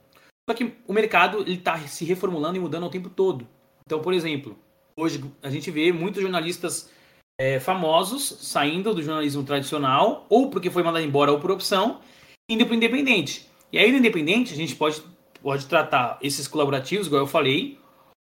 Só 0.49 0.57
que 0.57 0.75
o 0.89 0.93
mercado 0.93 1.43
ele 1.43 1.55
está 1.55 1.79
se 1.87 2.05
reformulando 2.05 2.57
e 2.57 2.61
mudando 2.61 2.87
o 2.87 2.91
tempo 2.91 3.09
todo. 3.09 3.47
Então, 3.87 4.01
por 4.01 4.13
exemplo, 4.13 4.59
hoje 4.97 5.23
a 5.41 5.51
gente 5.51 5.71
vê 5.71 5.93
muitos 5.93 6.21
jornalistas 6.21 6.91
é, 7.39 7.61
famosos 7.61 8.39
saindo 8.41 8.93
do 8.93 9.03
jornalismo 9.03 9.45
tradicional, 9.45 10.27
ou 10.29 10.51
porque 10.51 10.69
foi 10.69 10.83
mandado 10.83 11.05
embora 11.05 11.31
ou 11.31 11.39
por 11.39 11.53
opção, 11.53 12.01
indo 12.51 12.65
para 12.65 12.73
o 12.73 12.77
independente. 12.77 13.49
E 13.73 13.79
aí 13.79 13.91
no 13.91 13.99
independente 13.99 14.53
a 14.53 14.57
gente 14.57 14.77
pode 14.77 15.03
pode 15.43 15.67
tratar 15.67 16.19
esses 16.23 16.47
colaborativos, 16.47 17.09
igual 17.09 17.23
eu 17.23 17.27
falei, 17.27 17.77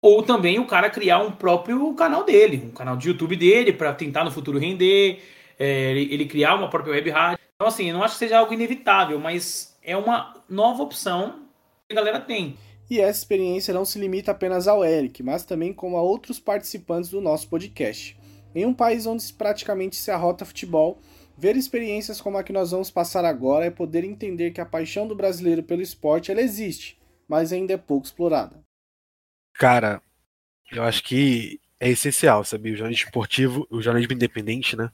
ou 0.01 0.23
também 0.23 0.59
o 0.59 0.67
cara 0.67 0.91
criar 0.91 1.19
um 1.19 1.31
próprio 1.31 1.95
canal 1.95 2.25
dele, 2.25 2.65
um 2.67 2.71
canal 2.71 2.97
de 2.97 3.09
YouTube 3.09 3.37
dele, 3.37 3.73
para 3.73 3.93
tentar 3.93 4.25
no 4.25 4.31
futuro 4.31 4.59
render, 4.59 5.21
é, 5.59 5.91
ele, 5.91 6.13
ele, 6.13 6.25
criar 6.25 6.57
uma 6.57 6.69
própria 6.69 6.95
web 6.95 7.11
rádio. 7.11 7.39
Então, 7.55 7.69
assim, 7.69 7.89
eu 7.89 7.95
não 7.95 8.03
acho 8.03 8.15
que 8.15 8.19
seja 8.19 8.39
algo 8.39 8.53
inevitável, 8.53 9.21
mas 9.21 9.79
é 9.83 9.97
uma 9.97 10.35
nova 10.49 10.83
opção 10.83 11.43
que 11.87 11.93
a 11.93 11.97
galera 11.97 12.19
tem. 12.19 12.57
E 12.91 13.01
essa 13.01 13.21
experiência 13.21 13.73
não 13.73 13.85
se 13.85 13.99
limita 13.99 14.33
apenas 14.33 14.67
ao 14.67 14.85
Eric, 14.85 15.23
mas 15.23 15.45
também 15.45 15.73
como 15.73 15.97
a 15.97 16.03
outros 16.03 16.41
participantes 16.41 17.11
do 17.11 17.21
nosso 17.21 17.49
podcast. 17.49 18.19
Em 18.55 18.67
um 18.67 18.75
país 18.75 19.07
onde 19.07 19.33
praticamente 19.33 19.97
se 19.97 20.11
arrota 20.11 20.45
futebol, 20.45 21.01
ver 21.43 21.57
experiências 21.57 22.21
como 22.21 22.39
a 22.39 22.45
que 22.45 22.53
nós 22.53 22.71
vamos 22.71 22.91
passar 22.91 23.25
agora 23.25 23.67
é 23.67 23.71
poder 23.71 24.05
entender 24.05 24.53
que 24.53 24.61
a 24.61 24.67
paixão 24.67 25.09
do 25.09 25.17
brasileiro 25.17 25.63
pelo 25.63 25.83
esporte 25.83 26.31
ela 26.31 26.41
existe 26.41 27.03
mas 27.33 27.51
ainda 27.51 27.73
é 27.73 27.79
pouco 27.79 28.05
explorada. 28.05 28.63
Cara, 29.55 30.03
eu 30.71 30.83
acho 30.83 31.03
que 31.03 31.59
é 31.81 31.89
essencial, 31.89 32.45
sabe? 32.45 32.73
O 32.73 32.77
jornalismo 32.77 33.07
esportivo, 33.07 33.67
o 33.71 33.81
jornalismo 33.81 34.13
independente, 34.13 34.77
né? 34.77 34.91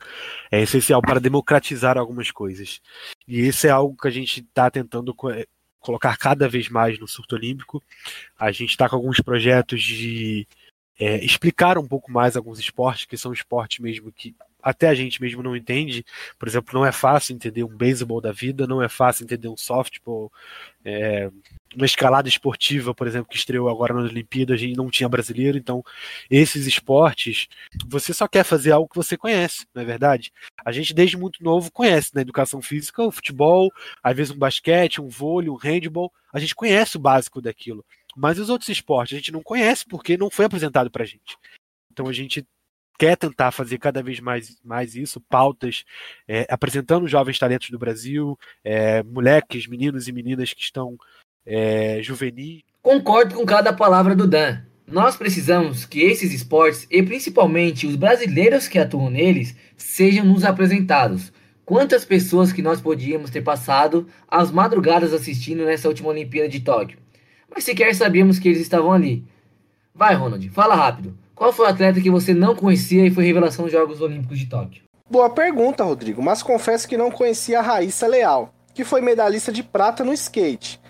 É 0.49 0.61
essencial 0.63 1.03
para 1.03 1.19
democratizar 1.19 1.99
algumas 1.99 2.31
coisas. 2.31 2.81
E 3.27 3.41
isso 3.47 3.67
é 3.67 3.71
algo 3.71 3.97
que 3.97 4.07
a 4.07 4.11
gente 4.13 4.41
está 4.41 4.71
tentando 4.71 5.13
é, 5.33 5.49
colocar 5.81 6.17
cada 6.17 6.49
vez 6.49 6.69
mais 6.69 6.97
no 7.01 7.09
surto 7.09 7.35
olímpico. 7.35 7.83
A 8.39 8.53
gente 8.53 8.71
está 8.71 8.89
com 8.89 8.95
alguns 8.95 9.21
projetos 9.21 9.83
de 9.83 10.47
é, 10.97 11.17
explicar 11.25 11.77
um 11.77 11.89
pouco 11.89 12.09
mais 12.11 12.37
alguns 12.37 12.61
esportes, 12.61 13.05
que 13.05 13.17
são 13.17 13.33
esportes 13.33 13.81
mesmo 13.81 14.13
que 14.13 14.33
até 14.69 14.89
a 14.89 14.95
gente 14.95 15.21
mesmo 15.23 15.43
não 15.43 15.57
entende. 15.57 16.05
Por 16.39 16.47
exemplo, 16.47 16.79
não 16.79 16.85
é 16.85 16.93
fácil 16.93 17.35
entender 17.35 17.65
um 17.65 17.75
beisebol 17.75 18.21
da 18.21 18.33
vida, 18.33 18.67
não 18.67 18.83
é 18.83 18.89
fácil 18.89 19.25
entender 19.25 19.49
um 19.49 19.57
softball, 19.57 20.31
é, 20.85 21.31
uma 21.75 21.87
escalada 21.87 22.29
esportiva, 22.29 22.95
por 22.95 23.07
exemplo, 23.07 23.31
que 23.31 23.37
estreou 23.37 23.71
agora 23.71 23.95
na 23.95 24.01
Olimpíada, 24.01 24.53
a 24.53 24.57
gente 24.59 24.77
não 24.77 24.91
tinha 24.91 25.09
brasileiro, 25.09 25.57
então 25.57 25.83
esses 26.31 26.67
esportes, 26.67 27.49
você 27.87 28.13
só 28.13 28.29
quer 28.29 28.45
fazer 28.45 28.73
algo 28.73 28.89
que 28.89 28.97
você 28.97 29.17
conhece, 29.17 29.67
não 29.75 29.83
é 29.83 29.85
verdade? 29.87 30.31
A 30.63 30.71
gente 30.71 30.93
desde 30.93 31.17
muito 31.17 31.43
novo 31.43 31.73
conhece 31.73 32.15
na 32.15 32.19
né? 32.19 32.23
educação 32.23 32.61
física 32.61 33.03
o 33.03 33.11
futebol, 33.11 33.73
às 34.03 34.15
vezes 34.15 34.33
um 34.35 34.39
basquete, 34.39 35.01
um 35.01 35.09
vôlei, 35.09 35.49
um 35.49 35.57
handball, 35.57 36.13
a 36.31 36.39
gente 36.39 36.55
conhece 36.55 36.99
o 36.99 37.01
básico 37.01 37.41
daquilo. 37.41 37.83
Mas 38.15 38.39
os 38.39 38.51
outros 38.51 38.69
esportes 38.69 39.15
a 39.15 39.19
gente 39.19 39.33
não 39.33 39.43
conhece 39.43 39.87
porque 39.89 40.17
não 40.17 40.29
foi 40.29 40.45
apresentado 40.45 40.91
pra 40.91 41.07
gente. 41.07 41.39
Então 41.91 42.07
a 42.07 42.13
gente 42.13 42.47
quer 42.99 43.17
tentar 43.17 43.53
fazer 43.53 43.79
cada 43.79 44.03
vez 44.03 44.19
mais, 44.19 44.57
mais 44.65 44.97
isso, 44.97 45.21
pautas, 45.21 45.85
é, 46.27 46.45
apresentando 46.51 47.07
jovens 47.07 47.39
talentos 47.39 47.71
do 47.71 47.79
Brasil, 47.79 48.37
é, 48.65 49.03
moleques, 49.05 49.69
meninos 49.69 50.09
e 50.09 50.13
meninas 50.13 50.53
que 50.53 50.61
estão 50.61 50.99
é, 51.47 52.03
juvenis. 52.03 52.63
Concordo 52.83 53.37
com 53.37 53.47
cada 53.47 53.73
palavra 53.73 54.17
do 54.17 54.27
Dan. 54.27 54.63
Nós 54.87 55.17
precisamos 55.17 55.85
que 55.85 56.01
esses 56.01 56.33
esportes, 56.33 56.87
e 56.91 57.03
principalmente 57.03 57.87
os 57.87 57.95
brasileiros 57.95 58.67
que 58.67 58.79
atuam 58.79 59.11
neles, 59.11 59.55
sejam 59.77 60.25
nos 60.25 60.45
apresentados. 60.45 61.33
Quantas 61.65 62.05
pessoas 62.05 62.53
que 62.53 62.63
nós 62.63 62.81
podíamos 62.81 63.31
ter 63.31 63.43
passado 63.43 64.09
as 64.27 64.51
madrugadas 64.51 65.13
assistindo 65.13 65.67
nessa 65.67 65.87
última 65.87 66.09
Olimpíada 66.09 66.49
de 66.49 66.61
Tóquio? 66.61 66.99
Mas 67.55 67.65
sequer 67.65 67.95
sabíamos 67.95 68.39
que 68.39 68.49
eles 68.49 68.61
estavam 68.63 68.91
ali. 68.91 69.23
Vai, 69.95 70.15
Ronald, 70.15 70.49
fala 70.49 70.75
rápido. 70.75 71.15
Qual 71.39 71.53
foi 71.53 71.67
o 71.67 71.69
atleta 71.69 72.01
que 72.01 72.11
você 72.11 72.35
não 72.35 72.53
conhecia 72.53 73.07
e 73.07 73.13
foi 73.13 73.25
revelação 73.25 73.65
dos 73.65 73.73
Jogos 73.73 74.01
Olímpicos 74.01 74.41
de 74.41 74.47
Tóquio? 74.47 74.83
Boa 75.09 75.31
pergunta, 75.31 75.85
Rodrigo, 75.85 76.21
mas 76.21 76.43
confesso 76.43 76.89
que 76.89 76.97
não 76.97 77.13
conhecia 77.13 77.61
a 77.61 77.63
Raíssa 77.63 78.09
Leal, 78.09 78.53
que 78.75 78.85
foi 78.85 79.01
medalhista 79.01 79.53
de 79.53 79.63
prata 79.63 80.03
no 80.03 80.13
skate. 80.13 80.81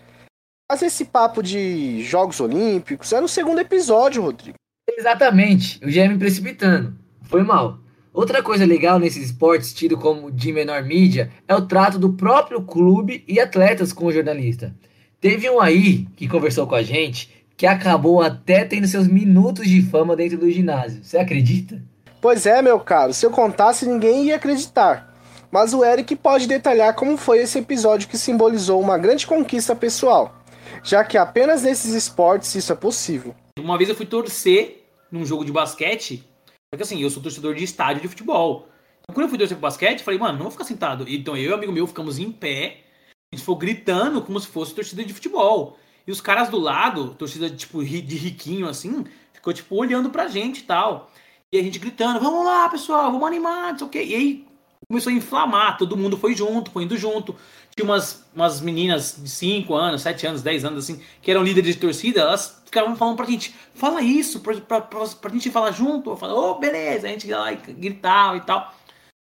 Mas 0.66 0.80
esse 0.80 1.04
papo 1.04 1.42
de 1.42 2.02
Jogos 2.02 2.40
Olímpicos 2.40 3.12
é 3.12 3.20
no 3.20 3.28
segundo 3.28 3.60
episódio, 3.60 4.22
Rodrigo. 4.22 4.56
Exatamente, 4.88 5.78
eu 5.82 5.90
já 5.90 6.04
ia 6.04 6.08
me 6.08 6.18
precipitando. 6.18 6.96
Foi 7.24 7.42
mal. 7.42 7.80
Outra 8.10 8.42
coisa 8.42 8.64
legal 8.64 8.98
nesses 8.98 9.26
esportes 9.26 9.74
tido 9.74 9.98
como 9.98 10.32
de 10.32 10.50
menor 10.50 10.82
mídia 10.82 11.30
é 11.46 11.54
o 11.54 11.66
trato 11.66 11.98
do 11.98 12.14
próprio 12.14 12.62
clube 12.62 13.22
e 13.28 13.38
atletas 13.38 13.92
com 13.92 14.06
o 14.06 14.12
jornalista. 14.12 14.74
Teve 15.20 15.50
um 15.50 15.60
aí 15.60 16.06
que 16.16 16.26
conversou 16.26 16.66
com 16.66 16.74
a 16.74 16.82
gente 16.82 17.37
que 17.58 17.66
acabou 17.66 18.22
até 18.22 18.64
tendo 18.64 18.86
seus 18.86 19.08
minutos 19.08 19.66
de 19.66 19.82
fama 19.82 20.14
dentro 20.14 20.38
do 20.38 20.48
ginásio. 20.48 21.02
Você 21.02 21.18
acredita? 21.18 21.82
Pois 22.20 22.46
é, 22.46 22.62
meu 22.62 22.78
caro, 22.78 23.12
se 23.12 23.26
eu 23.26 23.32
contasse 23.32 23.84
ninguém 23.84 24.26
ia 24.26 24.36
acreditar. 24.36 25.12
Mas 25.50 25.74
o 25.74 25.84
Eric 25.84 26.14
pode 26.14 26.46
detalhar 26.46 26.94
como 26.94 27.16
foi 27.16 27.38
esse 27.38 27.58
episódio 27.58 28.08
que 28.08 28.16
simbolizou 28.16 28.80
uma 28.80 28.96
grande 28.96 29.26
conquista 29.26 29.74
pessoal, 29.74 30.36
já 30.84 31.02
que 31.02 31.18
apenas 31.18 31.62
nesses 31.62 31.94
esportes 31.94 32.54
isso 32.54 32.72
é 32.72 32.76
possível. 32.76 33.34
Uma 33.58 33.76
vez 33.76 33.90
eu 33.90 33.96
fui 33.96 34.06
torcer 34.06 34.84
num 35.10 35.26
jogo 35.26 35.44
de 35.44 35.50
basquete, 35.50 36.24
porque 36.70 36.84
assim, 36.84 37.02
eu 37.02 37.10
sou 37.10 37.20
torcedor 37.20 37.56
de 37.56 37.64
estádio 37.64 38.02
de 38.02 38.08
futebol. 38.08 38.68
Então, 39.00 39.14
quando 39.14 39.24
eu 39.24 39.30
fui 39.30 39.38
torcer 39.38 39.56
pro 39.56 39.62
basquete, 39.62 40.04
falei, 40.04 40.20
mano, 40.20 40.34
não 40.34 40.44
vou 40.44 40.52
ficar 40.52 40.64
sentado. 40.64 41.06
Então 41.08 41.36
eu 41.36 41.50
e 41.50 41.52
um 41.52 41.54
amigo 41.54 41.72
meu 41.72 41.88
ficamos 41.88 42.20
em 42.20 42.30
pé, 42.30 42.84
a 43.32 43.36
gente 43.36 43.44
foi 43.44 43.56
gritando 43.56 44.22
como 44.22 44.38
se 44.38 44.46
fosse 44.46 44.72
torcida 44.72 45.02
de 45.02 45.12
futebol. 45.12 45.76
E 46.08 46.10
os 46.10 46.22
caras 46.22 46.48
do 46.48 46.58
lado, 46.58 47.14
torcida 47.18 47.50
tipo 47.50 47.84
de 47.84 48.16
riquinho 48.16 48.66
assim, 48.66 49.04
ficou 49.30 49.52
tipo 49.52 49.76
olhando 49.76 50.08
pra 50.08 50.26
gente 50.26 50.60
e 50.60 50.62
tal. 50.62 51.10
E 51.52 51.58
a 51.58 51.62
gente 51.62 51.78
gritando: 51.78 52.18
"Vamos 52.18 52.46
lá, 52.46 52.66
pessoal, 52.70 53.12
vamos 53.12 53.28
animar", 53.28 53.72
não 53.72 53.78
sei 53.78 53.86
o 53.86 53.90
quê. 53.90 54.02
E 54.02 54.14
aí 54.14 54.46
começou 54.88 55.12
a 55.12 55.14
inflamar, 55.14 55.76
todo 55.76 55.98
mundo 55.98 56.16
foi 56.16 56.34
junto, 56.34 56.70
foi 56.70 56.84
indo 56.84 56.96
junto. 56.96 57.36
Tinha 57.76 57.84
umas, 57.84 58.26
umas 58.34 58.62
meninas 58.62 59.20
de 59.22 59.28
5 59.28 59.74
anos, 59.74 60.00
7 60.00 60.26
anos, 60.26 60.40
10 60.40 60.64
anos 60.64 60.84
assim, 60.84 60.98
que 61.20 61.30
eram 61.30 61.44
líderes 61.44 61.74
de 61.74 61.80
torcida, 61.82 62.22
elas 62.22 62.62
ficavam 62.64 62.96
falando 62.96 63.16
pra 63.16 63.26
gente, 63.26 63.54
fala 63.74 64.00
isso, 64.00 64.40
pra, 64.40 64.54
pra, 64.62 64.80
pra, 64.80 65.06
pra 65.06 65.30
gente 65.30 65.50
falar 65.50 65.72
junto. 65.72 66.08
Eu 66.08 66.28
ô, 66.30 66.50
oh, 66.52 66.54
beleza, 66.54 67.06
a 67.06 67.10
gente 67.10 67.28
ia 67.28 67.38
lá 67.38 67.52
e 67.52 67.56
gritava 67.56 68.38
e 68.38 68.40
tal. 68.40 68.74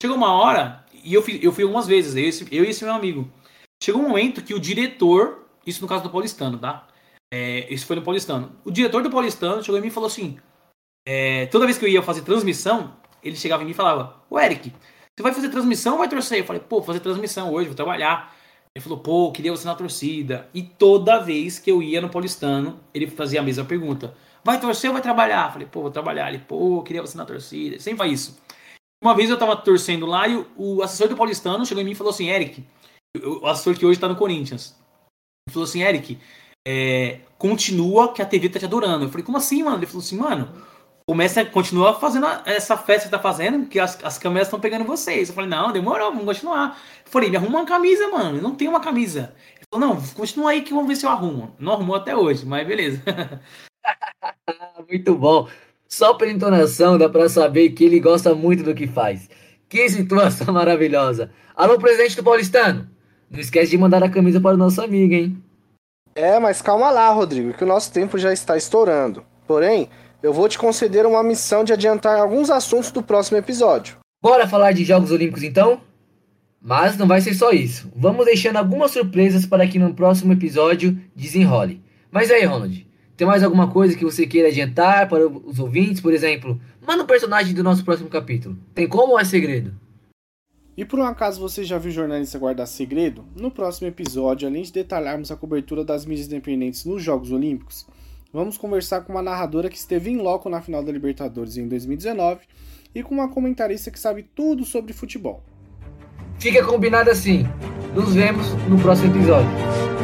Chegou 0.02 0.16
uma 0.16 0.32
hora, 0.32 0.84
e 1.04 1.14
eu 1.14 1.22
fui, 1.22 1.38
eu 1.40 1.52
fui 1.52 1.62
algumas 1.62 1.86
vezes, 1.86 2.16
eu, 2.16 2.48
eu 2.50 2.64
e 2.64 2.70
esse 2.70 2.82
meu 2.84 2.94
amigo. 2.94 3.30
Chegou 3.80 4.02
um 4.02 4.08
momento 4.08 4.42
que 4.42 4.54
o 4.54 4.60
diretor, 4.60 5.43
isso 5.66 5.82
no 5.82 5.88
caso 5.88 6.02
do 6.02 6.10
Paulistano, 6.10 6.58
tá? 6.58 6.86
É, 7.32 7.72
isso 7.72 7.86
foi 7.86 7.96
no 7.96 8.02
Paulistano. 8.02 8.52
O 8.64 8.70
diretor 8.70 9.02
do 9.02 9.10
Paulistano 9.10 9.62
chegou 9.62 9.78
em 9.78 9.82
mim 9.82 9.88
e 9.88 9.90
falou 9.90 10.06
assim: 10.06 10.38
é, 11.06 11.46
toda 11.46 11.66
vez 11.66 11.76
que 11.76 11.84
eu 11.84 11.88
ia 11.88 12.02
fazer 12.02 12.22
transmissão, 12.22 12.96
ele 13.22 13.36
chegava 13.36 13.62
em 13.62 13.66
mim 13.66 13.72
e 13.72 13.74
falava: 13.74 14.22
Ô 14.30 14.38
Eric, 14.38 14.70
você 15.16 15.22
vai 15.22 15.32
fazer 15.32 15.48
transmissão 15.48 15.92
ou 15.92 15.98
vai 15.98 16.08
torcer? 16.08 16.38
Eu 16.38 16.44
falei: 16.44 16.60
pô, 16.60 16.76
vou 16.76 16.84
fazer 16.84 17.00
transmissão 17.00 17.52
hoje, 17.52 17.68
vou 17.68 17.76
trabalhar. 17.76 18.34
Ele 18.74 18.82
falou: 18.82 18.98
pô, 18.98 19.32
queria 19.32 19.52
você 19.52 19.66
na 19.66 19.74
torcida. 19.74 20.48
E 20.54 20.62
toda 20.62 21.20
vez 21.20 21.58
que 21.58 21.70
eu 21.70 21.82
ia 21.82 22.00
no 22.00 22.08
Paulistano, 22.08 22.80
ele 22.92 23.06
fazia 23.06 23.40
a 23.40 23.42
mesma 23.42 23.64
pergunta: 23.64 24.16
vai 24.42 24.60
torcer 24.60 24.90
ou 24.90 24.94
vai 24.94 25.02
trabalhar? 25.02 25.46
Eu 25.46 25.52
falei: 25.52 25.68
pô, 25.70 25.82
vou 25.82 25.90
trabalhar. 25.90 26.28
Ele: 26.28 26.38
pô, 26.38 26.82
queria 26.82 27.02
você 27.02 27.16
na 27.16 27.24
torcida. 27.24 27.78
Sempre 27.78 27.98
faz 27.98 28.12
isso. 28.12 28.40
Uma 29.02 29.14
vez 29.14 29.28
eu 29.28 29.38
tava 29.38 29.56
torcendo 29.56 30.06
lá 30.06 30.26
e 30.26 30.36
o, 30.36 30.46
o 30.56 30.82
assessor 30.82 31.08
do 31.08 31.16
Paulistano 31.16 31.66
chegou 31.66 31.82
em 31.82 31.84
mim 31.84 31.92
e 31.92 31.96
falou 31.96 32.10
assim: 32.10 32.28
Eric, 32.28 32.64
o 33.22 33.46
assessor 33.46 33.76
que 33.76 33.84
hoje 33.84 34.00
tá 34.00 34.08
no 34.08 34.16
Corinthians, 34.16 34.76
falou 35.50 35.64
assim: 35.64 35.82
Eric, 35.82 36.18
é, 36.66 37.20
continua 37.38 38.12
que 38.12 38.22
a 38.22 38.26
TV 38.26 38.48
tá 38.48 38.58
te 38.58 38.64
adorando. 38.64 39.04
Eu 39.04 39.08
falei: 39.10 39.24
como 39.24 39.38
assim, 39.38 39.62
mano? 39.62 39.78
Ele 39.78 39.86
falou 39.86 40.02
assim: 40.02 40.16
mano 40.16 40.74
começa, 41.06 41.44
continua 41.44 41.94
fazendo 41.94 42.26
essa 42.46 42.76
festa 42.76 43.04
que 43.04 43.10
tá 43.10 43.18
fazendo, 43.18 43.66
que 43.66 43.78
as, 43.78 44.02
as 44.02 44.18
câmeras 44.18 44.48
estão 44.48 44.60
pegando 44.60 44.84
vocês. 44.84 45.28
Eu 45.28 45.34
falei, 45.34 45.50
não, 45.50 45.72
demorou, 45.72 46.10
vamos 46.10 46.24
continuar. 46.24 46.78
Eu 47.04 47.10
falei, 47.10 47.30
me 47.30 47.36
arruma 47.36 47.60
uma 47.60 47.66
camisa, 47.66 48.08
mano. 48.08 48.38
Eu 48.38 48.42
não 48.42 48.54
tenho 48.54 48.70
uma 48.70 48.80
camisa. 48.80 49.34
Ele 49.56 49.66
falou, 49.70 49.88
não, 49.88 50.02
continua 50.14 50.50
aí 50.50 50.62
que 50.62 50.72
vamos 50.72 50.88
ver 50.88 50.96
se 50.96 51.06
eu 51.06 51.10
arrumo. 51.10 51.54
Não 51.58 51.72
arrumou 51.72 51.96
até 51.96 52.16
hoje, 52.16 52.46
mas 52.46 52.66
beleza. 52.66 53.02
muito 54.88 55.14
bom. 55.14 55.48
Só 55.86 56.14
pela 56.14 56.32
entonação 56.32 56.98
dá 56.98 57.08
pra 57.08 57.28
saber 57.28 57.70
que 57.70 57.84
ele 57.84 58.00
gosta 58.00 58.34
muito 58.34 58.64
do 58.64 58.74
que 58.74 58.86
faz. 58.86 59.28
Que 59.68 59.88
situação 59.88 60.52
maravilhosa. 60.54 61.30
Alô, 61.54 61.78
presidente 61.78 62.16
do 62.16 62.24
Paulistano. 62.24 62.93
Não 63.34 63.40
esquece 63.40 63.72
de 63.72 63.76
mandar 63.76 64.00
a 64.04 64.08
camisa 64.08 64.40
para 64.40 64.54
o 64.54 64.56
nosso 64.56 64.80
amigo, 64.80 65.12
hein? 65.12 65.36
É, 66.14 66.38
mas 66.38 66.62
calma 66.62 66.88
lá, 66.88 67.10
Rodrigo, 67.10 67.52
que 67.52 67.64
o 67.64 67.66
nosso 67.66 67.92
tempo 67.92 68.16
já 68.16 68.32
está 68.32 68.56
estourando. 68.56 69.24
Porém, 69.44 69.88
eu 70.22 70.32
vou 70.32 70.48
te 70.48 70.56
conceder 70.56 71.04
uma 71.04 71.20
missão 71.20 71.64
de 71.64 71.72
adiantar 71.72 72.16
alguns 72.16 72.48
assuntos 72.48 72.92
do 72.92 73.02
próximo 73.02 73.36
episódio. 73.36 73.96
Bora 74.22 74.46
falar 74.46 74.70
de 74.70 74.84
Jogos 74.84 75.10
Olímpicos 75.10 75.42
então? 75.42 75.80
Mas 76.62 76.96
não 76.96 77.08
vai 77.08 77.20
ser 77.20 77.34
só 77.34 77.50
isso. 77.50 77.90
Vamos 77.96 78.24
deixando 78.24 78.56
algumas 78.56 78.92
surpresas 78.92 79.44
para 79.44 79.66
que 79.66 79.80
no 79.80 79.92
próximo 79.92 80.32
episódio 80.32 80.96
desenrole. 81.16 81.82
Mas 82.12 82.30
aí, 82.30 82.44
Ronald, 82.44 82.86
tem 83.16 83.26
mais 83.26 83.42
alguma 83.42 83.66
coisa 83.66 83.96
que 83.96 84.04
você 84.04 84.28
queira 84.28 84.46
adiantar 84.46 85.08
para 85.08 85.26
os 85.26 85.58
ouvintes? 85.58 86.00
Por 86.00 86.14
exemplo, 86.14 86.60
manda 86.86 87.02
o 87.02 87.04
um 87.04 87.08
personagem 87.08 87.52
do 87.52 87.64
nosso 87.64 87.84
próximo 87.84 88.08
capítulo. 88.08 88.56
Tem 88.72 88.86
como 88.86 89.14
ou 89.14 89.18
é 89.18 89.24
segredo? 89.24 89.74
E 90.76 90.84
por 90.84 90.98
um 90.98 91.04
acaso 91.04 91.40
você 91.40 91.62
já 91.62 91.78
viu 91.78 91.92
jornalista 91.92 92.38
guardar 92.38 92.66
segredo? 92.66 93.24
No 93.36 93.50
próximo 93.50 93.86
episódio, 93.86 94.48
além 94.48 94.62
de 94.62 94.72
detalharmos 94.72 95.30
a 95.30 95.36
cobertura 95.36 95.84
das 95.84 96.04
mídias 96.04 96.26
independentes 96.26 96.84
nos 96.84 97.02
Jogos 97.02 97.30
Olímpicos, 97.30 97.86
vamos 98.32 98.58
conversar 98.58 99.02
com 99.02 99.12
uma 99.12 99.22
narradora 99.22 99.68
que 99.68 99.76
esteve 99.76 100.10
em 100.10 100.16
loco 100.16 100.48
na 100.48 100.60
final 100.60 100.82
da 100.82 100.90
Libertadores 100.90 101.56
em 101.56 101.68
2019 101.68 102.40
e 102.92 103.02
com 103.02 103.14
uma 103.14 103.28
comentarista 103.28 103.90
que 103.90 103.98
sabe 103.98 104.24
tudo 104.34 104.64
sobre 104.64 104.92
futebol. 104.92 105.42
Fica 106.40 106.64
combinado 106.64 107.10
assim. 107.10 107.44
Nos 107.94 108.12
vemos 108.12 108.48
no 108.68 108.76
próximo 108.78 109.14
episódio. 109.14 110.03